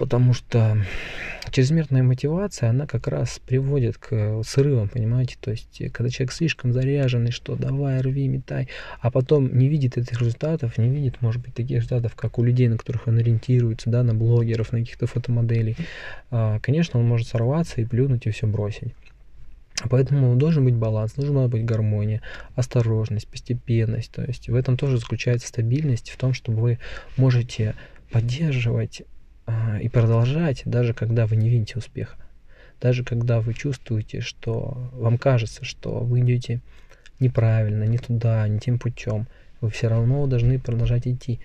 потому 0.00 0.32
что 0.32 0.78
чрезмерная 1.50 2.02
мотивация, 2.02 2.70
она 2.70 2.86
как 2.86 3.06
раз 3.06 3.38
приводит 3.46 3.98
к 3.98 4.42
срывам, 4.44 4.88
понимаете, 4.88 5.36
то 5.38 5.50
есть 5.50 5.82
когда 5.92 6.08
человек 6.08 6.32
слишком 6.32 6.72
заряженный, 6.72 7.32
что 7.32 7.54
давай, 7.54 8.00
рви, 8.00 8.26
метай, 8.26 8.68
а 9.00 9.10
потом 9.10 9.54
не 9.54 9.68
видит 9.68 9.98
этих 9.98 10.18
результатов, 10.18 10.78
не 10.78 10.88
видит, 10.88 11.20
может 11.20 11.42
быть, 11.42 11.52
таких 11.52 11.76
результатов, 11.76 12.14
как 12.14 12.38
у 12.38 12.42
людей, 12.42 12.68
на 12.68 12.78
которых 12.78 13.08
он 13.08 13.18
ориентируется, 13.18 13.90
да, 13.90 14.02
на 14.02 14.14
блогеров, 14.14 14.72
на 14.72 14.78
каких-то 14.78 15.06
фотомоделей, 15.06 15.76
а, 16.30 16.60
конечно, 16.60 16.98
он 16.98 17.06
может 17.06 17.28
сорваться 17.28 17.82
и 17.82 17.84
плюнуть 17.84 18.26
и 18.26 18.30
все 18.30 18.46
бросить. 18.46 18.94
Поэтому 19.90 20.34
должен 20.36 20.64
быть 20.64 20.76
баланс, 20.76 21.12
должна 21.12 21.46
быть 21.48 21.66
гармония, 21.66 22.22
осторожность, 22.54 23.28
постепенность. 23.28 24.12
То 24.12 24.24
есть 24.24 24.48
в 24.48 24.54
этом 24.54 24.78
тоже 24.78 24.96
заключается 24.96 25.48
стабильность, 25.48 26.08
в 26.08 26.16
том, 26.16 26.32
что 26.32 26.52
вы 26.52 26.78
можете 27.18 27.74
поддерживать 28.10 29.02
и 29.80 29.88
продолжать, 29.88 30.62
даже 30.64 30.94
когда 30.94 31.26
вы 31.26 31.36
не 31.36 31.48
видите 31.48 31.78
успеха. 31.78 32.16
Даже 32.80 33.04
когда 33.04 33.40
вы 33.40 33.54
чувствуете, 33.54 34.20
что 34.20 34.90
вам 34.92 35.18
кажется, 35.18 35.64
что 35.64 36.00
вы 36.00 36.20
идете 36.20 36.60
неправильно, 37.18 37.84
не 37.84 37.98
туда, 37.98 38.46
не 38.48 38.58
тем 38.58 38.78
путем, 38.78 39.26
вы 39.60 39.70
все 39.70 39.88
равно 39.88 40.26
должны 40.26 40.58
продолжать 40.58 41.06
идти. 41.06 41.40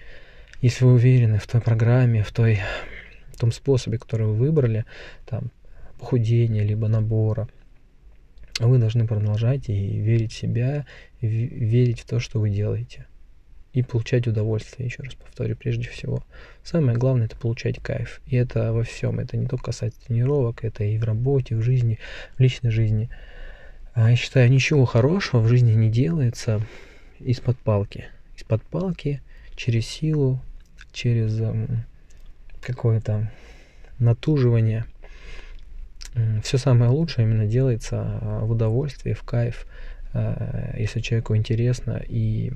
Если 0.61 0.85
вы 0.85 0.93
уверены 0.93 1.37
в 1.37 1.47
той 1.47 1.61
программе, 1.61 2.23
в, 2.23 2.31
той, 2.31 2.59
в 3.33 3.37
том 3.37 3.51
способе, 3.51 3.97
который 3.97 4.27
вы 4.27 4.35
выбрали, 4.35 4.85
там, 5.25 5.51
похудения, 5.99 6.63
либо 6.63 6.87
набора, 6.87 7.49
вы 8.59 8.77
должны 8.77 9.05
продолжать 9.05 9.67
и 9.67 9.99
верить 9.99 10.31
в 10.31 10.37
себя, 10.37 10.85
верить 11.21 11.99
в 11.99 12.05
то, 12.05 12.19
что 12.19 12.39
вы 12.39 12.49
делаете 12.49 13.05
и 13.75 13.83
получать 13.83 14.25
удовольствие, 14.25 14.87
еще 14.87 15.03
раз 15.03 15.15
повторю, 15.15 15.57
прежде 15.57 15.89
всего. 15.89 16.23
Самое 16.63 16.97
главное 16.97 17.25
это 17.25 17.35
получать 17.35 17.81
кайф. 17.81 18.21
И 18.25 18.37
это 18.37 18.71
во 18.71 18.83
всем. 18.83 19.19
Это 19.19 19.35
не 19.35 19.47
только 19.47 19.65
касается 19.65 19.99
тренировок, 20.07 20.63
это 20.63 20.85
и 20.85 20.97
в 20.97 21.03
работе, 21.03 21.57
в 21.57 21.61
жизни, 21.61 21.99
в 22.37 22.39
личной 22.39 22.71
жизни. 22.71 23.09
А 23.93 24.09
я 24.09 24.15
считаю, 24.15 24.49
ничего 24.49 24.85
хорошего 24.85 25.41
в 25.41 25.49
жизни 25.49 25.73
не 25.73 25.89
делается 25.89 26.61
из-под 27.19 27.57
палки. 27.57 28.05
Из-под 28.37 28.63
палки, 28.63 29.21
через 29.57 29.85
силу, 29.85 30.41
через 30.93 31.37
эм, 31.41 31.83
какое-то 32.61 33.29
натуживание. 33.99 34.85
Все 36.43 36.57
самое 36.57 36.89
лучшее 36.91 37.27
именно 37.27 37.45
делается 37.45 38.19
а, 38.21 38.45
в 38.45 38.51
удовольствии, 38.51 39.11
в 39.11 39.23
кайф, 39.23 39.67
а, 40.13 40.73
если 40.77 41.01
человеку 41.01 41.35
интересно 41.35 42.01
и 42.07 42.53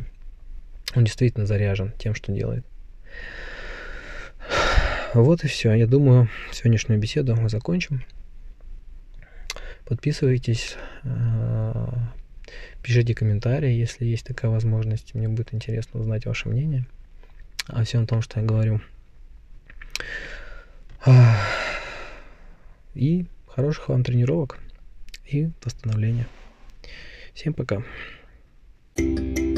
он 0.95 1.03
действительно 1.03 1.45
заряжен 1.45 1.93
тем, 1.97 2.15
что 2.15 2.31
делает. 2.31 2.65
Вот 5.13 5.43
и 5.43 5.47
все. 5.47 5.73
Я 5.73 5.87
думаю, 5.87 6.29
сегодняшнюю 6.51 6.99
беседу 6.99 7.35
мы 7.35 7.49
закончим. 7.49 8.03
Подписывайтесь, 9.85 10.75
э, 11.03 11.87
пишите 12.83 13.15
комментарии, 13.15 13.71
если 13.71 14.05
есть 14.05 14.25
такая 14.25 14.51
возможность. 14.51 15.15
Мне 15.15 15.27
будет 15.27 15.53
интересно 15.53 15.99
узнать 15.99 16.25
ваше 16.25 16.47
мнение 16.47 16.85
о 17.67 17.83
всем 17.83 18.05
том, 18.05 18.21
что 18.21 18.39
я 18.39 18.45
говорю. 18.45 18.81
И 22.93 23.25
хороших 23.47 23.89
вам 23.89 24.03
тренировок 24.03 24.59
и 25.25 25.49
восстановления. 25.63 26.27
Всем 27.33 27.53
пока. 27.53 27.83
thank 28.97 29.39
you 29.39 29.48